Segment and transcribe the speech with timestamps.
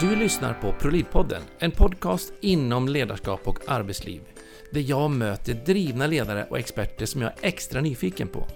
[0.00, 4.20] Du lyssnar på ProLiv-podden, en podcast inom ledarskap och arbetsliv.
[4.70, 8.46] Där jag möter drivna ledare och experter som jag är extra nyfiken på.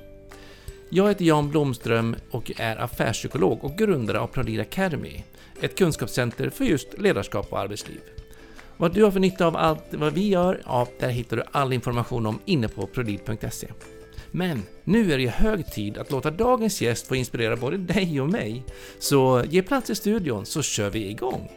[0.90, 5.22] Jag heter Jan Blomström och är affärspsykolog och grundare av ProLiv Academy,
[5.61, 8.01] ett kunskapscenter för just ledarskap och arbetsliv.
[8.77, 11.72] Vad du har för nytta av allt vad vi gör, ja, där hittar du all
[11.72, 13.69] information om inne på prolid.se.
[14.31, 18.28] Men nu är det hög tid att låta dagens gäst få inspirera både dig och
[18.28, 18.64] mig.
[18.98, 21.50] Så ge plats i studion så kör vi igång!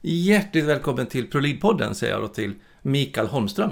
[0.00, 3.70] Hjärtligt välkommen till ProLead-podden säger jag då till Mikael Holmström.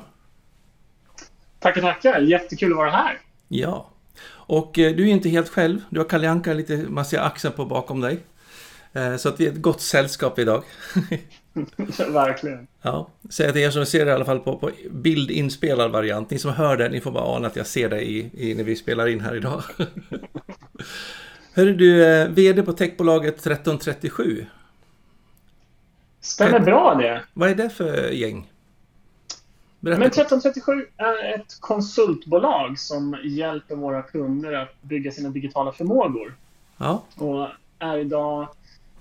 [1.59, 2.21] Tackar, tackar!
[2.21, 3.21] Jättekul att vara här.
[3.49, 3.91] Ja.
[4.27, 5.81] Och eh, du är inte helt själv.
[5.91, 8.19] Du har Kalle Anka lite, man ser axeln på bakom dig.
[8.93, 10.65] Eh, så att vi är ett gott sällskap idag.
[12.09, 12.67] Verkligen.
[12.83, 16.31] Ja, säg till er som ser det i alla fall på, på bildinspelad variant.
[16.31, 18.65] Ni som hör det, ni får bara ana att jag ser det i, i när
[18.65, 19.63] vi spelar in här idag.
[21.55, 24.47] Hörru du, eh, VD på techbolaget 1337.
[26.21, 27.23] Stämmer bra det.
[27.35, 28.51] Vad är det för gäng?
[29.81, 29.99] Berätta.
[29.99, 36.35] Men 1337 är ett konsultbolag som hjälper våra kunder att bygga sina digitala förmågor.
[36.77, 37.03] Ja.
[37.17, 38.49] Och är idag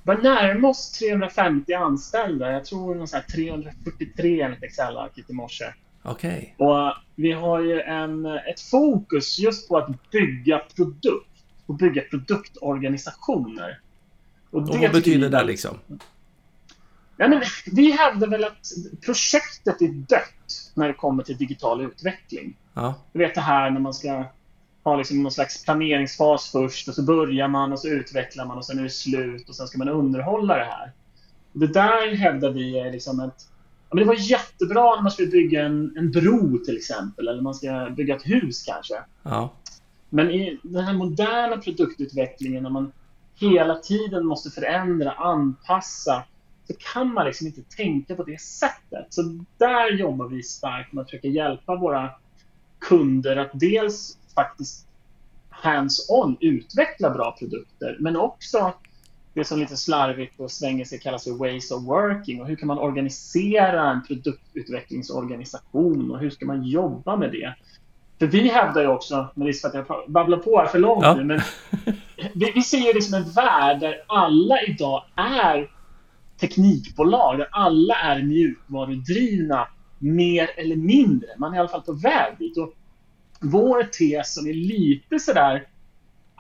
[0.03, 2.51] var närmare oss 350 anställda.
[2.51, 5.65] Jag tror någon 343 enligt Excel-arket i morse.
[6.03, 6.55] Okej.
[6.57, 6.67] Okay.
[6.67, 11.29] Och vi har ju en, ett fokus just på att bygga produkt
[11.65, 13.79] och bygga produktorganisationer.
[14.49, 15.79] Och, och vad betyder det liksom?
[17.17, 18.67] Ja, men vi hävdar väl att
[19.05, 22.57] projektet är dött när det kommer till digital utveckling.
[22.73, 22.95] Ja.
[23.13, 24.25] Du vet det här när man ska
[24.83, 28.65] ha liksom någon slags planeringsfas först och så börjar man och så utvecklar man och
[28.65, 30.91] sen är det slut och sen ska man underhålla det här.
[31.51, 33.47] Det där hävdar vi är liksom ett...
[33.89, 37.41] Ja, men det var jättebra när man skulle bygga en, en bro till exempel eller
[37.41, 38.93] man ska bygga ett hus kanske.
[39.23, 39.53] Ja.
[40.09, 42.91] Men i den här moderna produktutvecklingen när man
[43.35, 46.23] hela tiden måste förändra, anpassa
[46.67, 49.05] så kan man liksom inte tänka på det sättet.
[49.09, 52.09] Så där jobbar vi starkt med att försöka hjälpa våra
[52.79, 54.88] kunder att dels faktiskt
[55.49, 58.73] hands-on utveckla bra produkter, men också
[59.33, 62.77] det som lite slarvigt på svengelska kallas för ways of working och hur kan man
[62.77, 67.53] organisera en produktutvecklingsorganisation och hur ska man jobba med det?
[68.19, 71.03] För vi hävdar ju också, med risk för att jag babblar på här för långt
[71.03, 71.16] ja.
[71.16, 71.41] nu, men
[72.33, 75.69] vi, vi ser ju liksom en värld där alla idag är
[76.39, 79.67] teknikbolag, där alla är mjukvarudrivna
[79.99, 81.29] mer eller mindre.
[81.38, 82.57] Man är i alla fall på väg dit.
[82.57, 82.73] Och
[83.43, 85.67] vår tes som är lite sådär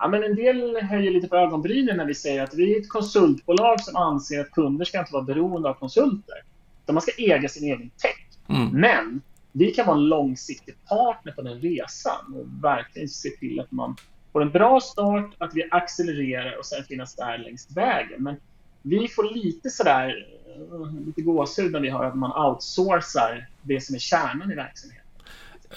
[0.03, 2.89] Ja, men en del höjer lite på ögonbrynen när vi säger att vi är ett
[2.89, 6.35] konsultbolag som anser att kunder ska inte vara beroende av konsulter.
[6.83, 8.27] Utan man ska äga sin egen tech.
[8.49, 8.69] Mm.
[8.69, 9.21] Men
[9.51, 13.95] vi kan vara en långsiktig partner på den resan och verkligen se till att man
[14.31, 18.23] får en bra start, att vi accelererar och sen finnas där längs vägen.
[18.23, 18.35] Men
[18.81, 23.95] vi får lite sådär, eh, lite gåshud när vi hör att man outsourcar det som
[23.95, 25.02] är kärnan i verksamheten.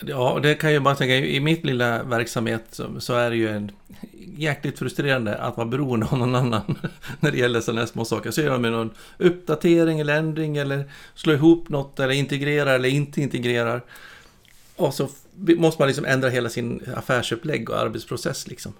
[0.00, 3.48] Ja, det kan jag bara tänka, i mitt lilla verksamhet så, så, är det ju
[3.48, 3.70] en
[4.36, 6.78] jäkligt frustrerande att vara beroende av någon annan
[7.20, 8.30] när det gäller sådana här små saker.
[8.30, 13.22] Så gör de någon uppdatering eller ändring eller slå ihop något eller integrerar eller inte
[13.22, 13.82] integrerar.
[14.76, 18.72] Och så måste man liksom ändra hela sin affärsupplägg och arbetsprocess liksom.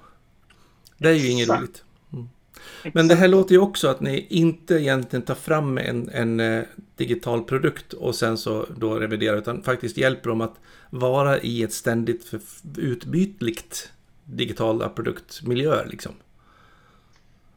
[0.99, 1.83] Det är ju inget roligt.
[2.93, 6.63] Men det här låter ju också att ni inte egentligen tar fram en, en eh,
[6.97, 10.55] digital produkt och sen så då reviderar utan faktiskt hjälper dem att
[10.91, 12.35] vara i ett ständigt
[12.77, 13.91] utbytligt
[14.25, 16.13] digitala produktmiljöer liksom.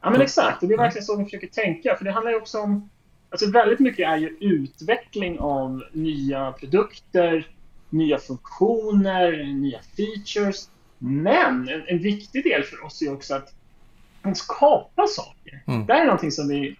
[0.00, 1.96] Ja men exakt, och det är verkligen så vi försöker tänka.
[1.96, 2.90] För det handlar ju också om,
[3.30, 7.50] alltså väldigt mycket är ju utveckling av nya produkter,
[7.90, 10.68] nya funktioner, nya features.
[10.98, 13.54] Men en, en viktig del för oss är också att
[14.34, 15.62] skapa saker.
[15.66, 15.86] Mm.
[15.86, 16.76] Det här är någonting som vi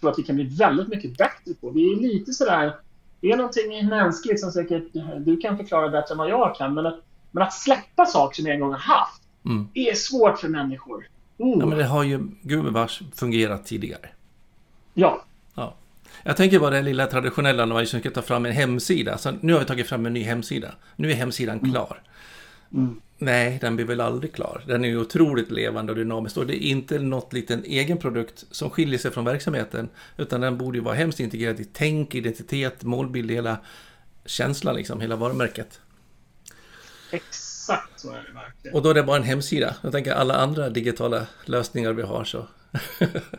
[0.00, 1.70] tror att vi kan bli väldigt mycket bättre på.
[1.70, 2.76] Vi är lite sådär,
[3.20, 4.84] det är någonting mänskligt som säkert
[5.18, 8.44] du kan förklara bättre än vad jag kan, men att, men att släppa saker som
[8.44, 9.68] vi en gång har haft mm.
[9.74, 11.06] är svårt för människor.
[11.38, 11.60] Mm.
[11.60, 14.08] Ja, men det har ju gubevars fungerat tidigare.
[14.94, 15.24] Ja.
[15.54, 15.74] ja.
[16.22, 19.18] Jag tänker på det lilla traditionella när man liksom ska ta fram en hemsida.
[19.18, 20.74] Så nu har vi tagit fram en ny hemsida.
[20.96, 21.70] Nu är hemsidan mm.
[21.70, 22.02] klar.
[22.74, 23.00] Mm.
[23.22, 24.64] Nej, den blir väl aldrig klar.
[24.66, 28.44] Den är ju otroligt levande och dynamisk och det är inte något liten egen produkt
[28.50, 29.88] som skiljer sig från verksamheten.
[30.16, 33.58] Utan den borde ju vara hemskt integrerad i tänk, identitet, målbild, hela
[34.24, 35.80] känslan liksom, hela varumärket.
[37.10, 38.74] Exakt så är det verkligen.
[38.74, 39.74] Och då är det bara en hemsida.
[39.82, 42.46] Jag tänker alla andra digitala lösningar vi har så.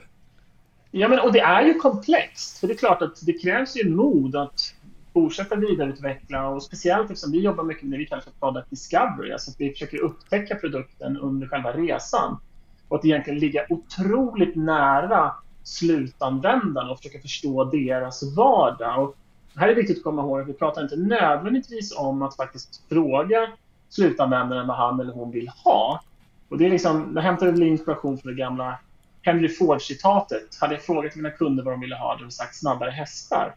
[0.91, 2.57] ja, men och det är ju komplext.
[2.59, 4.73] För det är klart att det krävs ju mod att
[5.13, 9.31] fortsätta vidareutveckla och speciellt eftersom vi jobbar mycket med det vi kallar för product discovery,
[9.31, 12.39] alltså att vi försöker upptäcka produkten under själva resan.
[12.87, 15.31] och att egentligen ligga otroligt nära
[15.63, 19.03] slutanvändarna och försöka förstå deras vardag.
[19.03, 19.15] Och
[19.55, 22.83] här är det viktigt att komma ihåg att vi pratar inte nödvändigtvis om att faktiskt
[22.89, 23.47] fråga
[23.89, 26.01] slutanvändaren vad han eller hon vill ha.
[26.49, 28.79] Och det är liksom, jag hämtade inspiration från det gamla
[29.21, 30.57] Henry Ford-citatet.
[30.61, 33.55] Hade jag frågat mina kunder vad de ville ha, hade de sagt snabbare hästar.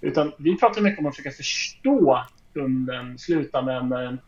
[0.00, 4.18] Utan vi pratar mycket om att försöka förstå kunden, slutanvändaren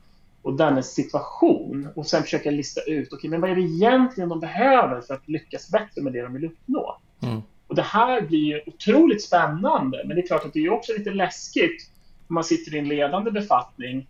[0.42, 4.40] och dennes situation och sen försöka lista ut okay, men vad är det egentligen de
[4.40, 6.98] behöver för att lyckas bättre med det de vill uppnå.
[7.22, 7.42] Mm.
[7.66, 10.92] Och Det här blir ju otroligt spännande, men det är klart att det är också
[10.92, 11.90] lite läskigt
[12.28, 14.08] om man sitter i en ledande befattning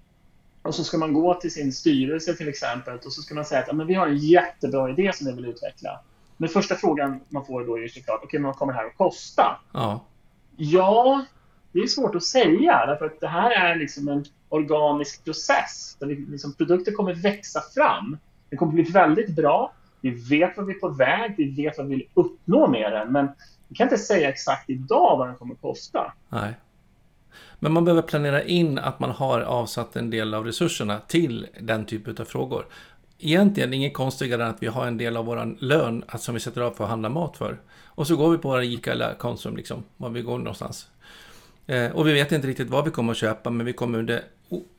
[0.62, 3.60] och så ska man gå till sin styrelse till exempel och så ska man säga
[3.60, 6.00] att men vi har en jättebra idé som vi vill utveckla.
[6.36, 8.78] Men första frågan man får då är ju såklart, okej, okay, men vad kommer det
[8.78, 9.60] här att kosta?
[9.72, 10.04] Ja.
[10.56, 11.24] ja,
[11.72, 16.06] det är svårt att säga därför att det här är liksom en organisk process där
[16.06, 18.18] liksom, produkter kommer växa fram.
[18.50, 19.72] Det kommer bli väldigt bra.
[20.00, 23.12] Vi vet vad vi är på väg, vi vet vad vi vill uppnå med den,
[23.12, 23.28] men
[23.68, 26.12] vi kan inte säga exakt idag vad den kommer att kosta.
[26.28, 26.54] Nej.
[27.58, 31.84] Men man behöver planera in att man har avsatt en del av resurserna till den
[31.84, 32.66] typen av frågor.
[33.18, 36.60] Egentligen inget konstigare än att vi har en del av vår lön som vi sätter
[36.60, 37.60] av för att handla mat för.
[37.84, 40.88] Och så går vi på våra ICA eller Konsum, liksom, var vi går någonstans.
[41.68, 44.22] Eh, och vi vet inte riktigt vad vi kommer att köpa, men vi kommer under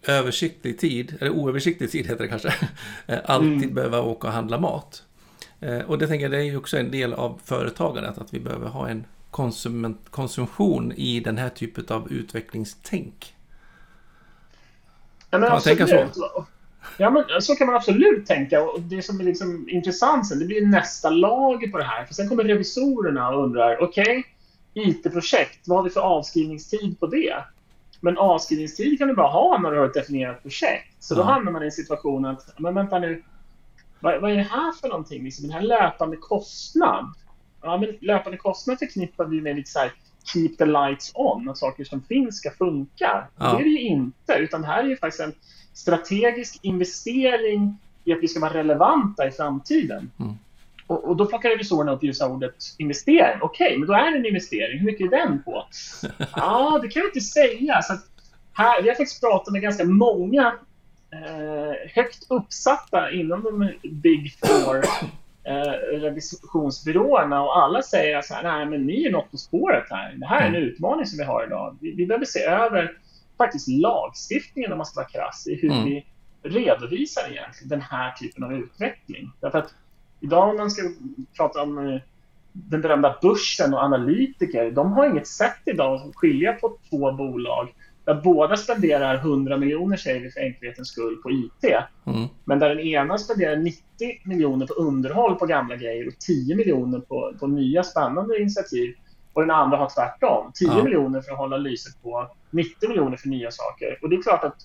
[0.07, 2.53] översiktlig tid, eller oöversiktlig tid heter det kanske,
[3.07, 3.73] eh, alltid mm.
[3.73, 5.03] behöva åka och handla mat.
[5.59, 8.39] Eh, och det tänker jag, det är ju också en del av företagandet, att vi
[8.39, 9.05] behöver ha en
[10.09, 13.35] konsumtion i den här typen av utvecklingstänk.
[15.29, 16.45] Ja, men kan tänka så?
[16.97, 18.61] Ja, men så kan man absolut tänka.
[18.61, 22.05] Och det som är liksom intressant sen, det blir nästa lager på det här.
[22.05, 24.23] För sen kommer revisorerna och undrar, okej, okay,
[24.73, 27.43] IT-projekt, vad har vi för avskrivningstid på det?
[28.01, 31.03] Men avskrivningstid kan du bara ha när du har ett definierat projekt.
[31.03, 33.23] Så då hamnar man i en situation att, men vänta nu,
[33.99, 35.23] vad, vad är det här för någonting?
[35.23, 37.13] Liksom, den här löpande kostnad.
[37.61, 39.93] Ja, men löpande kostnad förknippar vi med lite så här,
[40.33, 43.27] keep the lights on, att saker som finns ska funka.
[43.37, 43.51] Ja.
[43.51, 45.33] Det är det ju inte, utan det här är ju faktiskt en
[45.73, 50.11] strategisk investering i att vi ska vara relevanta i framtiden.
[50.19, 50.33] Mm.
[50.89, 53.39] Och, och, då plockar revisorerna upp just ordet investering.
[53.41, 54.79] Okej, okay, men då är det en investering.
[54.79, 55.65] Hur mycket är den på?
[56.17, 57.81] Ja, ah, det kan jag inte säga.
[57.81, 57.93] Så
[58.53, 60.53] här, vi har faktiskt pratat med ganska många
[61.11, 64.83] eh, högt uppsatta inom de Big Four
[65.43, 70.13] eh, revisionsbyråerna och alla säger så här, nej men ni är något på spåret här.
[70.15, 70.69] Det här är en mm.
[70.69, 71.77] utmaning som vi har idag.
[71.81, 72.97] Vi, vi behöver se över
[73.37, 75.85] faktiskt lagstiftningen om man ska vara krass i hur mm.
[75.85, 76.05] vi
[76.43, 79.31] redovisar egentligen den här typen av utveckling.
[79.39, 79.73] Därför att
[80.19, 80.81] idag ska
[81.37, 82.01] prata om eh,
[82.51, 87.73] den berömda börsen och analytiker, de har inget sätt idag att skilja på två bolag
[88.09, 91.63] där båda spenderar 100 miljoner, säger vi för enkelhetens skull, på IT.
[92.05, 92.27] Mm.
[92.45, 93.81] Men där den ena spenderar 90
[94.23, 98.95] miljoner på underhåll på gamla grejer och 10 miljoner på, på nya spännande initiativ.
[99.33, 100.51] Och den andra har tvärtom.
[100.53, 100.83] 10 ja.
[100.83, 103.99] miljoner för att hålla lyset på, 90 miljoner för nya saker.
[104.01, 104.57] Och det är klart att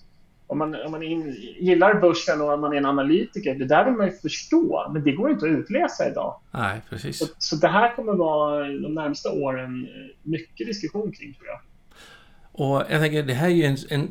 [0.46, 3.94] om man, om man in, gillar börsen och man är en analytiker, det där vill
[3.94, 6.40] man ju förstå, men det går inte att utläsa idag.
[6.50, 7.18] Nej, precis.
[7.18, 9.88] Så, så det här kommer vara de närmsta åren
[10.22, 11.60] mycket diskussion kring, tror jag.
[12.56, 14.10] Och jag tänker, det här är ju en, en,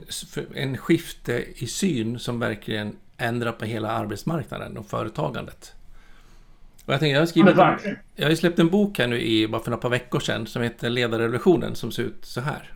[0.56, 5.74] en skifte i syn som verkligen ändrar på hela arbetsmarknaden och företagandet.
[6.86, 9.48] Och jag, tänker, jag, har skrivit en, jag har släppt en bok här nu i,
[9.48, 12.73] bara för några par veckor sedan som heter Ledarrevolutionen som ser ut så här.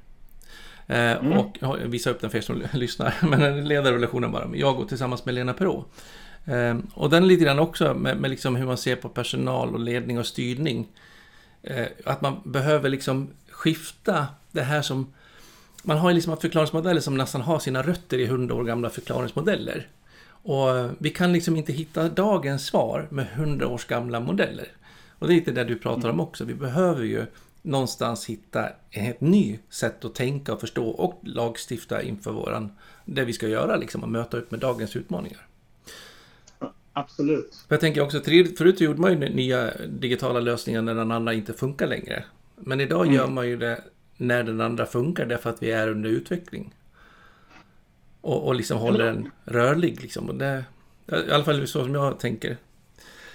[0.87, 1.37] Eh, mm.
[1.37, 3.15] Och jag visar upp den för er som lyssnar.
[3.21, 4.49] Men den leder relationen bara.
[4.55, 5.85] Jag och tillsammans med Lena Perå.
[6.45, 9.79] Eh, och den lite grann också med, med liksom hur man ser på personal och
[9.79, 10.87] ledning och styrning.
[11.63, 15.13] Eh, att man behöver liksom skifta det här som...
[15.83, 19.87] Man har ju liksom förklaringsmodeller som nästan har sina rötter i hundra år gamla förklaringsmodeller.
[20.29, 20.67] Och
[20.97, 24.67] vi kan liksom inte hitta dagens svar med hundra års gamla modeller.
[25.19, 26.45] Och det är lite det du pratar om också.
[26.45, 27.25] Vi behöver ju
[27.67, 32.71] någonstans hitta ett nytt sätt att tänka och förstå och lagstifta inför våran,
[33.05, 35.47] det vi ska göra liksom och möta upp med dagens utmaningar.
[36.93, 37.55] Absolut.
[37.67, 38.21] För jag tänker också,
[38.57, 42.23] förut gjorde man ju nya digitala lösningar när den andra inte funkar längre.
[42.55, 43.15] Men idag mm.
[43.15, 43.81] gör man ju det
[44.17, 46.75] när den andra funkar därför att vi är under utveckling.
[48.21, 50.29] Och, och liksom håller den rörlig liksom.
[50.29, 50.65] Och det,
[51.07, 52.57] I alla fall så som jag tänker.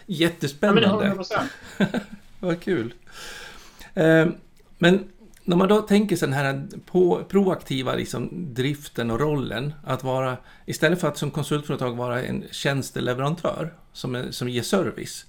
[0.06, 1.24] Jättespännande.
[1.30, 1.88] Ja,
[2.40, 2.94] Vad kul.
[3.94, 4.26] Eh,
[4.78, 5.04] men
[5.44, 10.36] när man då tänker sig den här på, proaktiva liksom, driften och rollen, att vara,
[10.66, 15.26] istället för att som konsultföretag vara en tjänsteleverantör som, som ger service,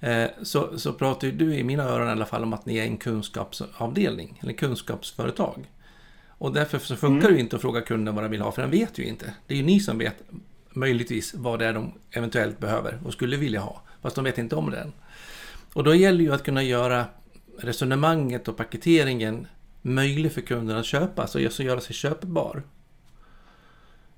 [0.00, 2.76] eh, så, så pratar ju du i mina öron i alla fall om att ni
[2.76, 5.70] är en kunskapsavdelning, eller kunskapsföretag.
[6.28, 7.32] Och därför så funkar mm.
[7.32, 9.34] det ju inte att fråga kunden vad de vill ha, för den vet ju inte.
[9.46, 10.16] Det är ju ni som vet
[10.70, 13.82] möjligtvis vad det är de eventuellt behöver och skulle vilja ha.
[14.02, 14.92] Fast de vet inte om det än.
[15.72, 17.04] Och då gäller ju att kunna göra
[17.58, 19.46] resonemanget och paketeringen
[19.82, 22.62] möjlig för kunden att köpa, så alltså göra sig köpbar.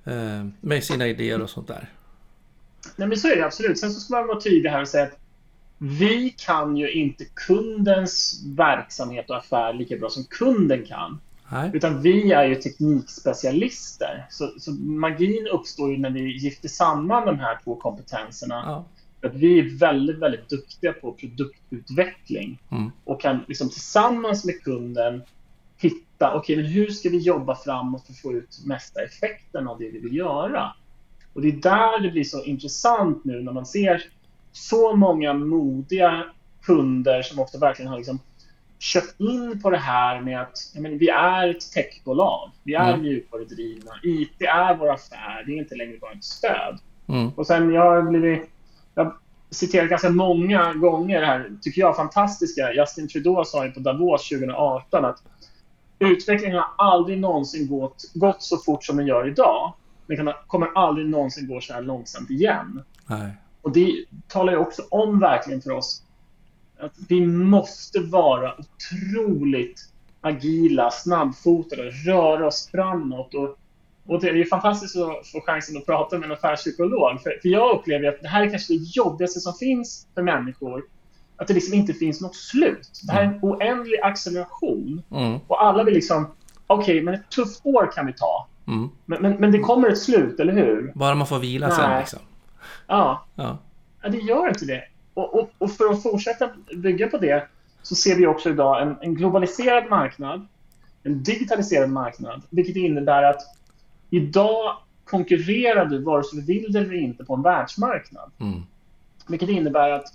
[0.05, 1.89] Eh, med sina idéer och sånt där.
[2.97, 3.79] Nej, men så är det absolut.
[3.79, 5.19] Sen så ska man vara tydlig här och säga att
[5.79, 11.21] vi kan ju inte kundens verksamhet och affär lika bra som kunden kan.
[11.53, 11.71] Nej.
[11.75, 14.27] Utan vi är ju teknikspecialister.
[14.31, 18.63] Så, så magin uppstår ju när vi gifter samman de här två kompetenserna.
[18.67, 18.85] Ja.
[19.23, 22.91] Att vi är väldigt, väldigt duktiga på produktutveckling Mm.
[23.05, 25.23] och kan liksom tillsammans med kunden
[25.79, 29.79] hitta, okej, men hur ska vi jobba framåt för att få ut mesta effekten av
[29.79, 30.73] det vi vill göra?
[31.33, 34.03] Och det är där det blir så intressant nu när man ser
[34.53, 36.25] så många modiga
[36.63, 38.19] kunder som ofta verkligen har liksom
[38.79, 42.51] köpt in på det här med att men vi är ett techbolag.
[42.63, 43.03] Vi är Mm.
[43.03, 43.91] mjukvarudrivna.
[44.03, 45.45] IT är vår affär.
[45.47, 46.79] Det är inte längre bara ett stöd.
[47.09, 47.29] Mm.
[47.37, 48.51] Och sen jag har blivit...
[49.01, 49.13] Jag
[49.51, 52.73] citerar ganska många gånger här, tycker jag, fantastiska.
[52.73, 55.23] Justin Trudeau sa ju på Davos 2018 att
[55.99, 59.73] utvecklingen har aldrig någonsin gått, gått så fort som den gör idag.
[60.07, 62.83] Den kan, kommer aldrig någonsin gå så här långsamt igen.
[63.07, 63.33] Nej.
[63.63, 66.03] Och det talar ju också om verkligen för oss
[66.81, 69.81] att vi måste vara otroligt
[70.21, 73.35] agila, snabbfotade, röra oss framåt.
[73.35, 73.59] Och,
[74.07, 77.23] och det är ju fantastiskt att få chansen att prata med en affärspsykolog.
[77.23, 80.85] För, för jag upplever att det här är kanske det jobbigaste som finns för människor.
[81.37, 82.91] Att det liksom inte finns något slut.
[83.07, 85.03] Det här är en oändlig acceleration.
[85.11, 85.39] Mm.
[85.47, 86.35] Och alla vill liksom,
[86.67, 88.49] okej, men ett tufft år kan vi ta.
[88.67, 88.89] Mm.
[89.07, 90.93] Men, men, men det kommer ett slut, eller hur?
[90.95, 91.99] Bara man får vila sen Nej.
[91.99, 92.19] liksom.
[92.87, 93.59] Ja, Ja.
[94.03, 94.83] Ja, det gör inte det.
[95.15, 97.49] Och, och, och för att fortsätta bygga på det
[97.83, 100.47] så ser vi också idag en, en globaliserad marknad,
[101.03, 103.41] en digitaliserad marknad, vilket innebär att
[104.11, 108.31] idag konkurrerar du, vare sig du vill det eller inte, på en världsmarknad.
[108.41, 108.63] Mm.
[109.29, 110.07] Vilket innebär att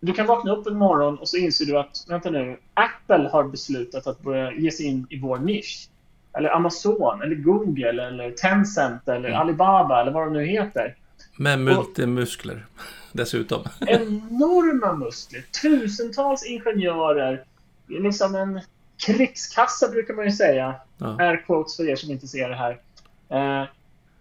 [0.00, 3.44] du kan vakna upp en morgon och så inser du att, vänta nu, Apple har
[3.44, 5.88] beslutat att börja ge sig in i vår nisch.
[6.32, 9.40] Eller Amazon, eller Google, eller Tencent, eller Mm.
[9.40, 10.94] Alibaba, eller vad de nu heter.
[11.36, 12.66] Med multimuskler
[13.12, 13.62] dessutom.
[13.86, 17.44] enorma muskler, tusentals ingenjörer,
[17.86, 18.60] liksom en
[18.96, 20.74] krigskassa brukar man ju säga.
[20.98, 21.16] Ja.
[21.20, 22.80] Air quotes för er som inte ser det här.
[23.28, 23.68] Eh,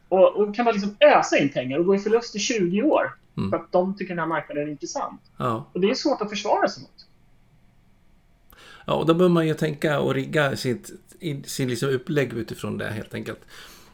[0.09, 3.13] och, och kan man liksom ösa in pengar och gå i förlust i 20 år
[3.37, 3.49] Mm.
[3.49, 5.21] för att de tycker den här marknaden är intressant.
[5.37, 5.69] Ja.
[5.73, 7.07] Och det är svårt att försvara sig mot.
[8.87, 10.91] Ja, och då bör man ju tänka och rigga sitt,
[11.45, 13.39] sin liksom upplägg utifrån det helt enkelt.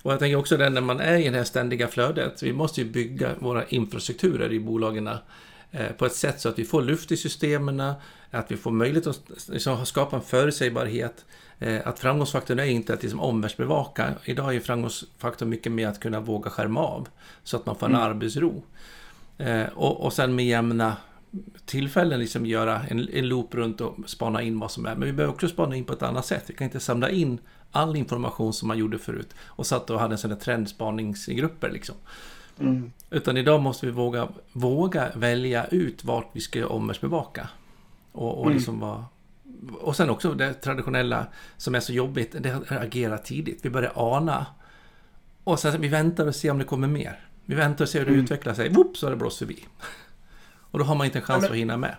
[0.03, 2.43] Och jag tänker också det när man är i det här ständiga flödet.
[2.43, 5.09] Vi måste ju bygga våra infrastrukturer i bolagen
[5.97, 7.79] på ett sätt så att vi får luft i systemen,
[8.31, 11.25] att vi får möjlighet att liksom, skapa en förutsägbarhet.
[11.59, 14.13] Eh, att framgångsfaktorn är inte att liksom, omvärldsbevaka.
[14.25, 17.07] Idag är framgångsfaktorn mycket mer att kunna våga skärma av
[17.43, 18.03] så att man får en Mm.
[18.03, 18.63] arbetsro.
[19.37, 20.97] Eh, och, och sen med jämna
[21.65, 24.95] tillfällen liksom göra en, en loop runt och spana in vad som är.
[24.95, 26.43] Men vi behöver också spana in på ett annat sätt.
[26.47, 27.39] Vi kan inte samla in
[27.71, 31.95] all information som man gjorde förut och satt och hade en sån där trendspaningsgrupper liksom.
[32.59, 32.91] Mm.
[33.09, 37.49] Utan idag måste vi våga, våga välja ut vart vi ska omvärldsbevaka.
[38.11, 38.53] Och, och, Mm.
[38.57, 39.05] liksom vara,
[39.81, 41.25] och sen också det traditionella
[41.57, 43.65] som är så jobbigt, det är att agera tidigt.
[43.65, 44.45] Vi börjar ana.
[45.43, 47.19] Och sen vi väntar och ser om det kommer mer.
[47.45, 48.23] Vi väntar och ser hur det Mm.
[48.23, 48.69] utvecklar sig.
[48.69, 49.65] Whoop, så har det blåst förbi.
[50.71, 51.95] Och då har man inte en chans Ja, men- att hinna med.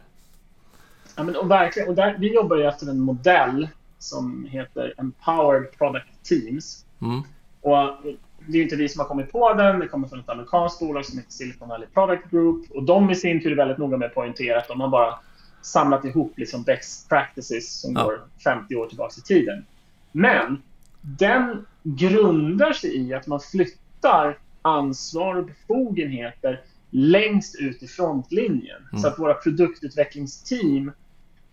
[1.17, 3.69] Ja, men, och verkligen, och där, vi jobbar ju efter en modell
[3.99, 6.85] som heter Empowered Product Teams.
[7.03, 7.23] Mm.
[7.61, 7.99] Och
[8.47, 9.79] det är inte vi som har kommit på den.
[9.79, 12.71] Det kommer från ett amerikanskt bolag som heter Silicon Valley Product Group.
[12.71, 15.15] Och de i sin tur är väldigt noga med att poängtera att de har bara
[15.63, 18.05] samlat ihop liksom best practices som Ja.
[18.05, 19.65] går 50 år tillbaka i tiden.
[20.13, 20.63] Men
[21.01, 28.83] den grundar sig i att man flyttar ansvar och befogenheter längst ut i frontlinjen.
[28.93, 29.03] Mm.
[29.03, 30.93] Så att våra produktutvecklingsteam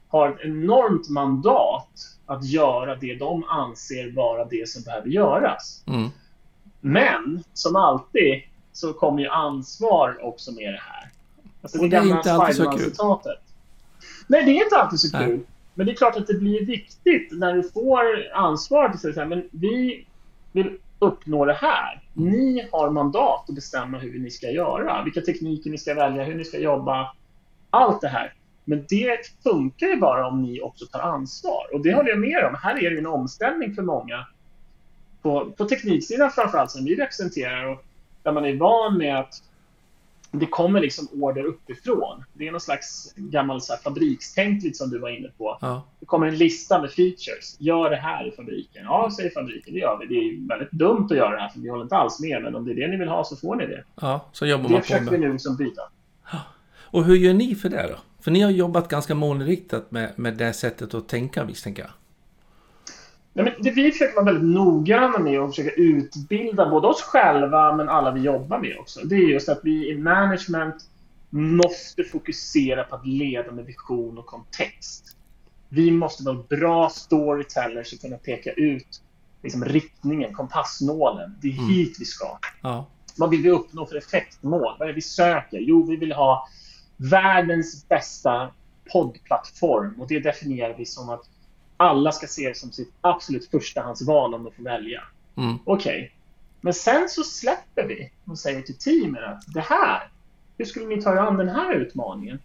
[0.08, 1.89] har ett enormt mandat
[2.25, 5.84] att göra det de anser vara det som behöver göras.
[5.88, 6.10] Mm.
[6.81, 11.09] Men som alltid så kommer ju ansvar också med det här.
[11.62, 13.39] Alltså det gamla inte alltid så Spiderman-citatet.
[14.27, 15.27] Nej, det är inte alltid så Nej.
[15.27, 15.39] kul.
[15.74, 19.19] Men det är klart att det blir viktigt när du får ansvar att säga så
[19.19, 20.05] här, men vi
[20.51, 22.01] vill uppnå det här.
[22.13, 26.36] Ni har mandat att bestämma hur ni ska göra, vilka tekniker ni ska välja, hur
[26.36, 27.15] ni ska jobba.
[27.69, 28.33] Allt det här.
[28.65, 31.74] Men det funkar ju bara om ni också tar ansvar.
[31.74, 32.55] Och det håller jag med om.
[32.62, 34.25] Här är det ju en omställning för många.
[35.29, 37.83] På, på tekniksidan framförallt som vi representerar och
[38.24, 39.43] där man är van med att
[40.31, 42.24] det kommer liksom order uppifrån.
[42.33, 45.57] Det är någon slags gammal så här, fabrikstänk lite som du var inne på.
[45.62, 45.83] Ja.
[46.00, 47.55] Det kommer en lista med features.
[47.59, 48.83] Gör det här i fabriken.
[48.83, 49.74] Ja, säger fabriken.
[49.74, 50.05] Det gör vi.
[50.05, 52.43] Det är väldigt dumt att göra det här för vi håller inte alls med.
[52.43, 53.83] Men om det är det ni vill ha så får ni det.
[54.01, 55.19] ja, så jobbar Det man på försöker vi med.
[55.19, 55.81] nu liksom byta.
[56.91, 57.95] Och hur gör ni för det då?
[58.21, 61.91] För ni har jobbat ganska målinriktat med, med det sättet att tänka visst, tänker jag.
[63.33, 67.75] Ja, men det vi försöker vara väldigt noggranna med och försöka utbilda både oss själva
[67.75, 69.00] men alla vi jobbar med också.
[69.03, 70.75] Det är just att vi i management
[71.29, 75.17] måste fokusera på att leda med vision och kontext.
[75.69, 79.01] Vi måste vara bra storytellers och kunna peka ut
[79.43, 81.38] liksom, riktningen, kompassnålen.
[81.41, 81.69] Det är mm.
[81.69, 82.39] hit vi ska.
[82.62, 82.86] Ja.
[83.17, 84.75] Vad vill vi uppnå för effektmål?
[84.79, 85.59] Vad är det vi söker?
[85.59, 86.48] Jo, vi vill ha
[86.98, 88.51] världens bästa
[88.91, 91.28] poddplattform och det definierar vi som att
[91.79, 95.03] alla ska se det som sitt absolut förstahandsval om de får välja.
[95.38, 95.57] Mm.
[95.65, 95.98] Okej.
[95.98, 96.09] Okay.
[96.62, 100.09] Men sen så släpper vi och säger till teamen att det här,
[100.57, 102.39] hur skulle ni ta er an den här utmaningen?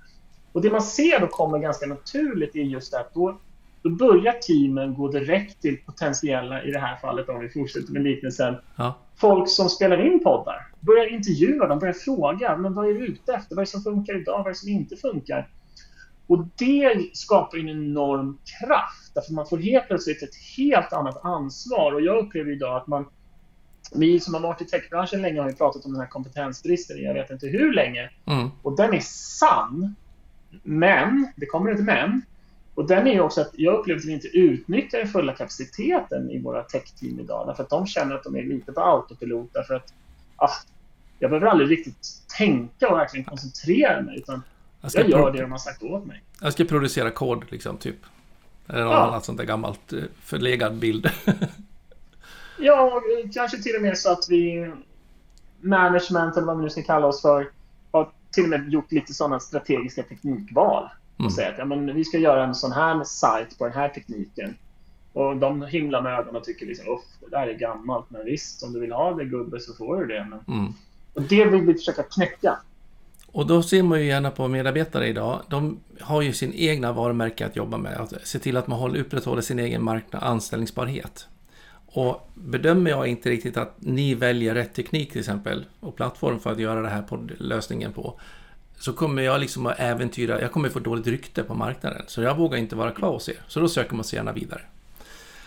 [0.53, 3.39] Och det man ser då kommer ganska naturligt är just att då,
[3.83, 8.03] då börjar teamen gå direkt till potentiella, i det här fallet om vi fortsätter med
[8.03, 8.95] liknelsen, ja.
[9.17, 10.67] folk som spelar in poddar.
[10.81, 13.57] Börjar intervjua dem, börjar fråga, men vad är du ute efter?
[13.57, 14.39] Vad är det som funkar idag?
[14.39, 15.49] Vad är det som inte funkar?
[16.27, 21.93] Och det skapar en enorm kraft, därför man får helt plötsligt ett helt annat ansvar.
[21.93, 23.07] Och jag upplever idag att man,
[23.95, 27.15] vi som har varit i techbranschen länge har ju pratat om den här kompetensbristen jag
[27.15, 28.11] vet inte hur länge.
[28.27, 28.49] Mm.
[28.63, 29.95] Och den är sann.
[30.63, 32.23] Men, det kommer ett men.
[32.75, 36.31] Och den är ju också att jag upplever att vi inte utnyttjar den fulla kapaciteten
[36.31, 37.47] i våra techteam idag.
[37.47, 39.53] Därför att de känner att de är lite på autopilot.
[39.53, 39.93] Därför att
[40.37, 40.51] ah,
[41.19, 44.19] jag behöver aldrig riktigt tänka och verkligen koncentrera mig.
[44.19, 44.43] Utan
[44.93, 46.23] jag, jag gör det de har sagt åt mig.
[46.41, 47.97] Jag ska producera kod, liksom, typ.
[48.69, 49.07] Eller något ja.
[49.09, 51.11] annat sånt där gammalt eh, förlegad bild.
[52.59, 53.03] ja,
[53.35, 54.73] kanske till och med så att vi
[55.61, 57.51] management, eller vad vi nu ska kalla oss för,
[57.91, 60.89] har till och med gjort lite sådana strategiska teknikval.
[61.19, 61.27] Mm.
[61.27, 63.89] Och säger att ja, men vi ska göra en sån här sajt på den här
[63.89, 64.57] tekniken.
[65.13, 68.11] Och de himlar med ögonen och tycker liksom, det där är gammalt.
[68.11, 70.27] Men visst, om du vill ha det gubbe så får du det.
[70.31, 70.59] Men...
[70.59, 70.73] Mm.
[71.15, 72.59] Och det vill vi försöka knäcka.
[73.35, 75.43] Och då ser man ju gärna på medarbetare idag.
[75.49, 78.01] De har ju sin egna varumärke att jobba med.
[78.01, 81.27] Att se till att man håller, upprätthåller sin egen marknad, anställningsbarhet.
[81.87, 86.53] Och bedömer jag inte riktigt att ni väljer rätt teknik till exempel och plattform för
[86.53, 87.05] att göra det här
[87.39, 88.21] lösningen på
[88.79, 92.03] så kommer jag liksom att äventyra, jag kommer få dåligt rykte på marknaden.
[92.07, 93.41] Så jag vågar inte vara kvar hos er.
[93.49, 94.61] Så då söker man sig gärna vidare.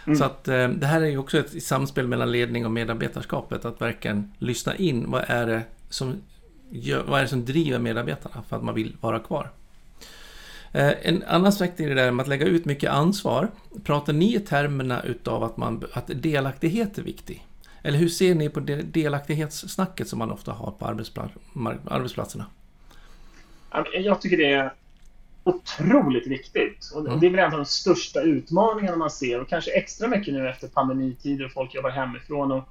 [0.06, 0.18] Mm.
[0.20, 3.66] Så att eh, det här är ju också ett samspel mellan ledning och medarbetarskapet.
[3.66, 5.12] Att verkligen lyssna in.
[5.12, 6.22] Vad är det som
[7.06, 9.52] vad är det som driver medarbetarna för att man vill vara kvar?
[10.72, 13.52] Eh, en annan aspekt i det där med att lägga ut mycket ansvar.
[13.84, 17.46] Pratar ni i termerna utav att, man, att delaktighet är viktig?
[17.84, 20.86] Eller hur ser ni på delaktighetssnacket som man ofta har på
[21.90, 22.46] arbetsplatserna?
[23.94, 24.74] Jag tycker det är
[25.44, 26.92] otroligt viktigt.
[26.96, 27.20] Och mm.
[27.20, 30.50] Det är väl en av de största utmaningarna man ser och kanske extra mycket nu
[30.50, 32.52] efter pandemitider och folk jobbar hemifrån.
[32.52, 32.70] Och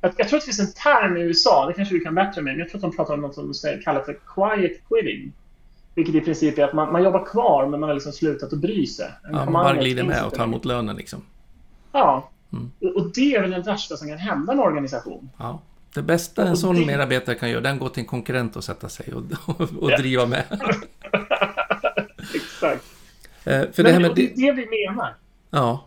[0.00, 2.42] jag, jag, tror att det finns en term i USA, det kanske du kan bättre
[2.42, 5.32] med, men jag tror att de pratar om något som de kallar för quiet quitting.
[5.94, 8.58] Vilket i princip är att man, man jobbar kvar men man har liksom slutat att
[8.58, 9.10] bry sig.
[9.22, 11.22] Ja, man bara glider med och tar emot lönen liksom.
[11.92, 12.30] Ja.
[12.52, 12.70] Mm.
[12.96, 15.30] Och det är väl det värsta som kan hända en organisation.
[15.38, 15.60] Ja.
[15.94, 16.86] Det bästa en sån det...
[16.86, 19.22] medarbetare kan göra, den går till en konkurrent och sätta sig och,
[19.60, 19.96] och, och ja.
[19.96, 20.44] driva med.
[22.34, 22.84] Exakt.
[23.44, 25.14] Eh, för Men det, här med det är det vi menar.
[25.50, 25.84] Ja.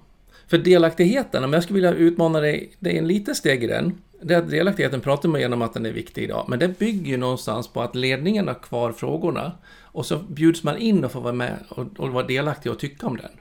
[0.54, 4.02] För delaktigheten, om jag skulle vilja utmana dig, dig en liten steg i den.
[4.22, 7.18] Det att delaktigheten pratar man igenom att den är viktig idag, men det bygger ju
[7.18, 11.34] någonstans på att ledningen har kvar frågorna och så bjuds man in och får vara
[11.34, 13.32] med och, och vara delaktig och tycka om den.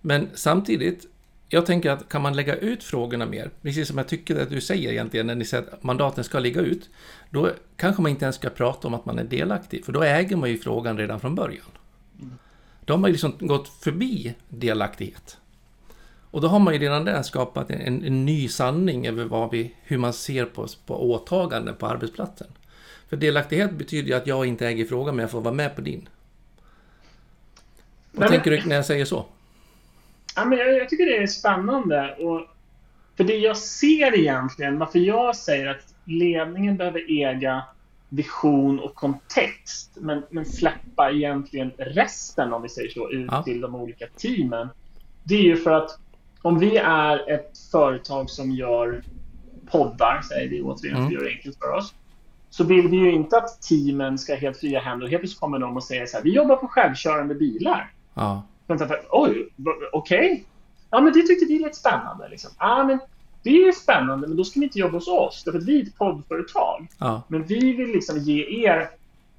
[0.00, 1.06] Men samtidigt,
[1.48, 4.60] jag tänker att kan man lägga ut frågorna mer, precis som jag tycker att du
[4.60, 6.90] säger egentligen när ni säger att mandaten ska ligga ut,
[7.30, 10.36] då kanske man inte ens ska prata om att man är delaktig, för då äger
[10.36, 11.70] man ju frågan redan från början.
[12.84, 15.38] Då har man ju liksom gått förbi delaktighet.
[16.34, 19.74] Och då har man ju redan där skapat en, en ny sanning över vad vi,
[19.82, 22.46] hur man ser på, på åtaganden på arbetsplatsen.
[23.08, 25.80] För delaktighet betyder ju att jag inte äger frågan men jag får vara med på
[25.80, 26.08] din.
[28.10, 29.26] Vad men, tänker du när jag säger så?
[30.36, 32.14] Ja, men jag, jag, tycker det är spännande.
[32.14, 32.40] Och,
[33.16, 37.62] för det jag ser egentligen, varför jag säger att ledningen behöver äga
[38.08, 43.42] vision och kontext men, men släppa egentligen resten, om vi säger så, ut ja.
[43.42, 44.68] till de olika teamen.
[45.22, 45.98] Det är ju för att
[46.44, 49.02] om vi är ett företag som gör
[49.70, 51.06] poddar, säger vi återigen, mm.
[51.06, 51.94] att göra det enkelt för oss,
[52.50, 55.06] så vill vi ju inte att teamen ska ha helt fria händer.
[55.06, 57.92] Helt plötsligt kommer de och säger så här, vi jobbar på självkörande bilar.
[58.14, 58.42] Ja.
[59.10, 59.48] Oj,
[59.92, 60.32] okej.
[60.32, 60.42] Okay.
[60.90, 62.28] Ja, men det tyckte vi lät spännande.
[62.28, 62.50] Liksom.
[62.58, 62.98] Ja, men
[63.42, 65.42] det är spännande, men då ska ni inte jobba hos oss.
[65.44, 66.86] Därför att vi är ett poddföretag.
[66.98, 67.22] Ja.
[67.28, 68.90] Men vi vill liksom ge er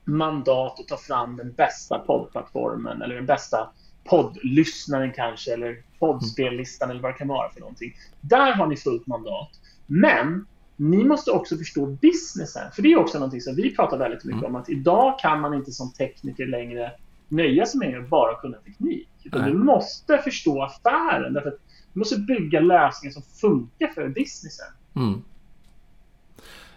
[0.03, 3.69] mandat att ta fram den bästa poddplattformen eller den bästa
[4.03, 7.93] poddlyssnaren kanske, eller poddspellistan eller vad det kan vara för någonting.
[8.21, 9.49] Där har ni fullt mandat.
[9.86, 12.71] Men ni måste också förstå businessen.
[12.71, 14.55] För det är också någonting som vi pratar väldigt mycket mm.
[14.55, 14.62] om.
[14.62, 16.91] Att idag kan man inte som tekniker längre
[17.27, 19.10] nöja sig med att bara kunna teknik.
[19.23, 21.34] Utan du måste förstå affären.
[21.34, 21.60] Därför att
[21.93, 24.67] du måste bygga lösningar som funkar för businessen.
[24.95, 25.21] Mm.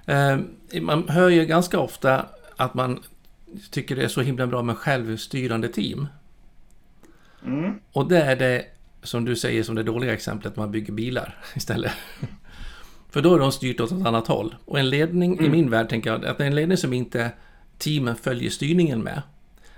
[0.07, 2.27] Eh, man hör ju ganska ofta
[2.57, 3.03] att man
[3.71, 6.07] tycker det är så himla bra med självstyrande team.
[7.47, 7.75] Mm.
[7.93, 8.67] Och det är det
[9.03, 11.93] som du säger som det dåliga exemplet man bygger bilar istället.
[13.11, 14.55] För då är de styrt åt ett annat håll.
[14.65, 15.45] Och en ledning, mm.
[15.45, 17.31] i min värld tänker jag, att en ledning som inte
[17.79, 19.23] teamen följer styrningen med.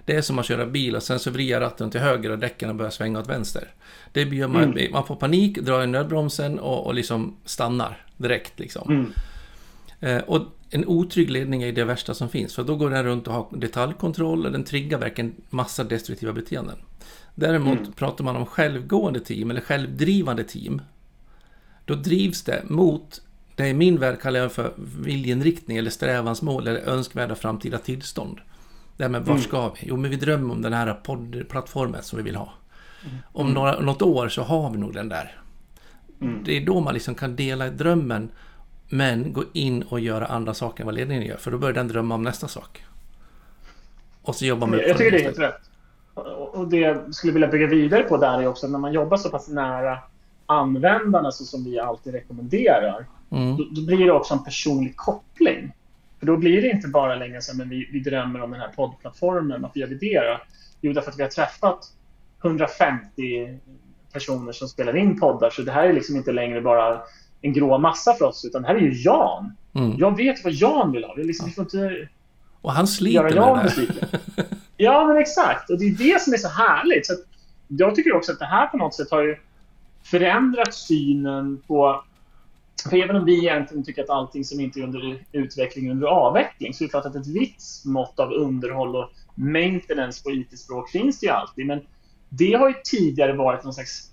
[0.04, 2.76] Det är som att köra bil och sen så vrider ratten till höger och däcken
[2.76, 3.68] börjar svänga åt vänster.
[4.12, 4.92] Det blir man, mm.
[4.92, 8.90] man får panik, drar i nödbromsen och, och liksom stannar direkt liksom.
[8.90, 9.12] Mm.
[10.00, 13.28] Eh, och en otrygg ledning är det värsta som finns, för då går den runt
[13.28, 16.76] och har detaljkontroll och den triggar verkligen massa destruktiva beteenden.
[17.35, 17.92] Däremot mm.
[17.92, 20.83] pratar man om självgående team eller självdrivande team.
[21.85, 23.22] Då drivs det mot
[23.56, 24.72] det i min värld kallar jag för
[25.04, 28.38] viljeinriktning eller strävansmål eller önskvärda framtida tillstånd.
[28.96, 29.42] Det här med var mm.
[29.42, 29.78] ska vi?
[29.83, 32.52] Jo, men vi drömmer om den här poddplattformen som vi vill ha.
[33.04, 33.16] Mm.
[33.33, 35.40] Om några, något år så har vi nog den där.
[36.20, 36.44] Mm.
[36.44, 38.30] Det är då man liksom kan dela drömmen
[38.90, 41.37] men gå in och göra andra saker än vad ledningen gör.
[41.37, 42.85] För då börjar den drömma om nästa sak.
[44.22, 45.61] Och så jobbar man Jag tycker det är helt rätt.
[46.53, 49.31] Och det jag skulle vilja bygga vidare på där är också när man jobbar så
[49.31, 49.98] pass nära
[50.46, 53.07] användarna så som vi alltid rekommenderar.
[53.31, 53.57] Mm.
[53.57, 55.72] Då, då, blir det också en personlig koppling.
[56.18, 58.68] För då blir det inte bara längre så att vi, vi drömmer om den här
[58.68, 59.62] poddplattformen.
[59.62, 60.40] Varför gör vi det då?
[60.81, 61.92] Jo, därför att vi har träffat
[62.42, 63.59] 150
[64.12, 65.50] personer som spelar in poddar.
[65.50, 67.00] Så det här är liksom inte längre bara
[67.42, 69.57] en grå massa för oss, utan det här är ju Jan.
[69.74, 69.94] Mm.
[69.98, 71.14] Jag vet vad Jan vill ha.
[71.14, 72.09] Vi, liksom, vi får inte
[72.62, 74.46] och han sliter med det här.
[74.76, 75.70] ja, men exakt.
[75.70, 77.07] Och det är det som är så härligt.
[77.07, 77.14] Så
[77.68, 79.37] jag tycker också att det här på något sätt har ju
[80.03, 82.05] förändrat synen på...
[82.90, 86.07] För även om vi egentligen tycker att allting som inte är under utveckling är under
[86.07, 90.90] avveckling så är det klart att ett visst mått av underhåll och maintenance på IT-språk
[90.90, 91.66] finns det ju alltid.
[91.66, 91.81] Men
[92.29, 94.11] det har ju tidigare varit någon slags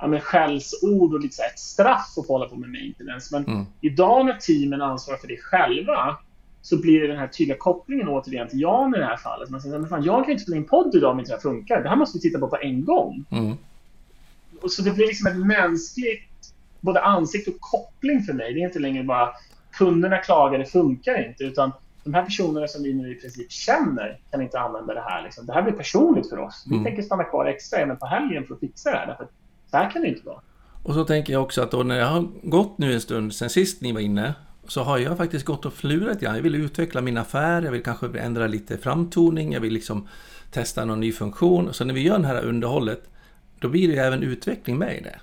[0.00, 3.28] ja, men skällsord och lite så ett straff att få hålla på med maintenance.
[3.32, 3.66] Men mm.
[3.80, 6.16] idag när teamen ansvarar för det själva
[6.62, 9.50] så blir det den här tydliga kopplingen återigen till Jan i det här fallet.
[9.50, 11.40] Man säger, men fan, jag kan inte spela in podd idag om inte det här
[11.40, 11.82] funkar.
[11.82, 13.24] Det här måste vi titta på på en gång.
[13.30, 13.56] Mm.
[14.62, 18.54] Och så det blir liksom ett mänskligt både ansikte och koppling för mig.
[18.54, 19.28] Det är inte längre bara
[19.72, 21.44] kunderna klagar, det funkar inte.
[21.44, 21.72] Utan
[22.04, 25.22] de här personerna som vi nu i princip känner kan inte använda det här.
[25.22, 25.46] Liksom.
[25.46, 26.64] Det här blir personligt för oss.
[26.66, 26.84] Vi mm.
[26.84, 29.06] tänker stanna kvar extra även på helgen för att fixa det här.
[29.06, 29.26] Därför
[29.70, 30.40] så här kan det inte vara.
[30.82, 33.50] Och så tänker jag också att då när jag har gått nu en stund sen
[33.50, 34.34] sist ni var inne
[34.68, 36.36] så har jag faktiskt gått och flurat grann.
[36.36, 40.08] Jag vill utveckla min affär, jag vill kanske ändra lite framtoning, jag vill liksom
[40.50, 41.74] testa någon ny funktion.
[41.74, 43.10] Så när vi gör det här underhållet,
[43.58, 45.20] då blir det ju även utveckling med i det.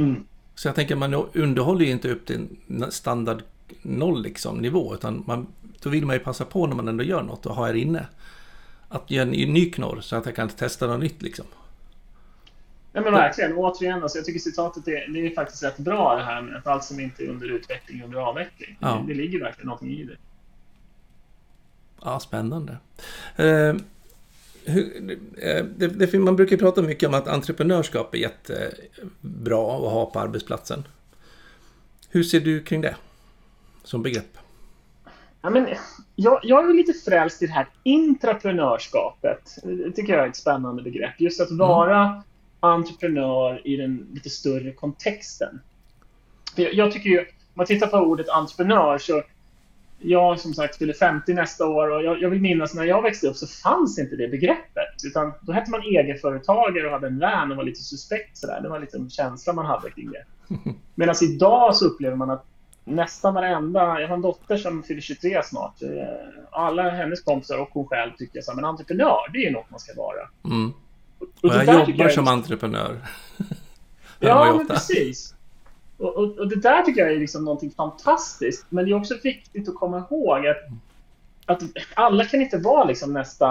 [0.00, 0.24] Mm.
[0.54, 2.46] Så jag tänker, man underhåller ju inte upp till
[2.88, 3.42] standard
[3.82, 5.46] noll liksom, nivå, utan man,
[5.82, 8.06] då vill man ju passa på när man ändå gör något och ha er inne.
[8.88, 11.46] Att göra en ny knorr så att jag kan testa något nytt liksom.
[12.96, 13.54] Ja, men verkligen.
[13.56, 16.66] återigen, alltså, jag tycker citatet är, det är faktiskt rätt bra det här med att
[16.66, 18.76] allt som inte är under utveckling under avveckling.
[18.80, 19.04] Ja.
[19.06, 20.16] Det, det ligger verkligen någonting i det.
[22.02, 22.76] Ja, spännande.
[23.36, 23.74] Eh,
[24.64, 30.10] hur, eh, det, det, man brukar prata mycket om att entreprenörskap är jättebra att ha
[30.12, 30.84] på arbetsplatsen.
[32.08, 32.96] Hur ser du kring det
[33.82, 34.38] som begrepp?
[35.42, 35.68] Ja, men,
[36.14, 39.58] jag, jag är lite frälst i det här intraprenörskapet.
[39.62, 41.20] Det tycker jag är ett spännande begrepp.
[41.20, 42.22] Just att vara mm
[42.72, 45.60] entreprenör i den lite större kontexten.
[46.54, 49.22] För jag, tycker ju, om man tittar på ordet entreprenör så
[49.98, 53.28] jag som sagt fyller 50 nästa år och jag, jag, vill minnas när jag växte
[53.28, 55.04] upp så fanns inte det begreppet.
[55.06, 58.60] Utan då hette man egenföretagare och hade en lön och var lite suspekt sådär.
[58.62, 60.24] Det var lite en känsla man hade kring det.
[60.94, 62.44] Medan idag så upplever man att
[62.84, 65.82] nästan varenda, jag har en dotter som fyller 23 snart.
[65.82, 65.88] Eh,
[66.50, 69.80] alla hennes kompisar och hon själv tycker så men entreprenör, det är ju något man
[69.80, 70.28] ska vara.
[70.44, 70.72] Mm.
[71.18, 72.98] Och, och jag jobbar jag som entreprenör.
[74.18, 75.34] ja, men precis.
[75.98, 78.66] Och, och, och, det där tycker jag är liksom någonting fantastiskt.
[78.68, 80.56] Men det är också viktigt att komma ihåg att,
[81.46, 81.62] att
[81.94, 83.46] alla kan inte vara liksom nästa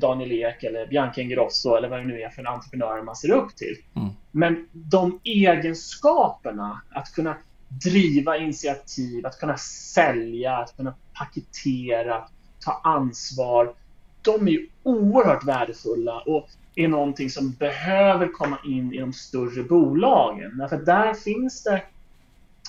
[0.00, 3.56] Daniel Ek eller Bianca Ingrosso eller vad det nu är för entreprenörer man ser upp
[3.56, 3.76] till.
[3.96, 4.08] Mm.
[4.30, 7.36] Men de egenskaperna, att kunna
[7.68, 9.56] driva initiativ, att kunna
[9.94, 12.24] sälja, att kunna paketera,
[12.60, 13.74] ta ansvar.
[14.22, 16.20] De är ju oerhört värdefulla.
[16.20, 20.58] Och är någonting som behöver komma in i de större bolagen.
[20.58, 21.82] Därför där finns det,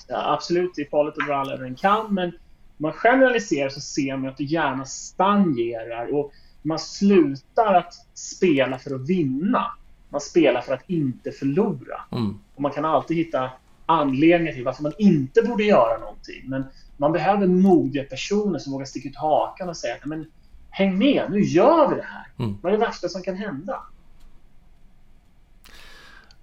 [0.08, 2.34] ja, absolut det är farligt att dra alla över en kam, men om
[2.76, 8.94] man generaliserar så ser man att det gärna stagnerar och man slutar att spela för
[8.94, 9.66] att vinna.
[10.08, 12.00] Man spelar för att inte förlora.
[12.12, 12.38] Mm.
[12.54, 13.50] Och man kan alltid hitta
[13.86, 16.42] anledningar till varför man inte borde göra någonting.
[16.46, 16.64] Men
[16.96, 20.26] man behöver modiga personer som vågar sticka ut hakan och säga men
[20.70, 22.26] häng med, nu gör vi det här.
[22.38, 22.58] Mm.
[22.62, 23.82] Vad är det värsta som kan hända?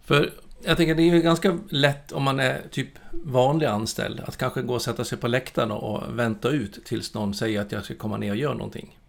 [0.06, 4.38] För jag tänker det är ju ganska lätt om man är typ vanlig anställd att
[4.38, 7.86] kanske gå och sätta sig på läktaren och vänta ut tills någon säger att jag
[7.86, 9.00] ska komma ner och göra någonting.